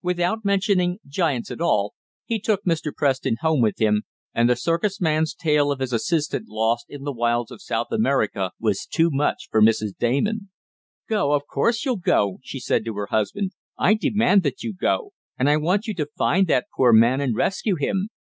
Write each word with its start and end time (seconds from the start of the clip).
Without 0.00 0.46
mentioning 0.46 0.98
giants 1.06 1.50
at 1.50 1.60
all, 1.60 1.92
he 2.24 2.40
took 2.40 2.64
Mr. 2.64 2.90
Preston 2.90 3.36
home 3.42 3.60
with 3.60 3.78
him, 3.78 4.04
and 4.32 4.48
the 4.48 4.56
circus 4.56 4.98
man's 4.98 5.34
tale 5.34 5.70
of 5.70 5.78
his 5.80 5.92
assistant 5.92 6.48
lost 6.48 6.86
in 6.88 7.02
the 7.04 7.12
wilds 7.12 7.50
of 7.50 7.60
South 7.60 7.88
America 7.90 8.52
was 8.58 8.86
too 8.86 9.10
much 9.12 9.48
for 9.50 9.60
Mrs. 9.60 9.92
Damon. 9.98 10.48
"Go? 11.06 11.32
Of 11.34 11.42
course 11.46 11.84
you'll 11.84 11.96
go!" 11.98 12.38
she 12.42 12.60
said 12.60 12.86
to 12.86 12.94
her 12.94 13.08
husband. 13.10 13.52
"I 13.76 13.92
demand 13.92 14.42
that 14.44 14.62
you 14.62 14.72
go, 14.72 15.10
and 15.38 15.50
I 15.50 15.58
want 15.58 15.86
you 15.86 15.92
to 15.96 16.06
find 16.16 16.46
that 16.46 16.68
poor 16.74 16.90
man 16.94 17.20
and 17.20 17.36
rescue 17.36 17.76
him. 17.76 18.08